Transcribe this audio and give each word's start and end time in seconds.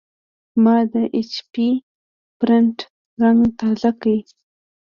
ما 0.63 0.77
د 0.93 0.95
ایچ 1.15 1.33
پي 1.51 1.67
پرنټر 2.39 2.85
رنګ 3.21 3.39
تازه 3.59 3.91
کړ. 4.01 4.07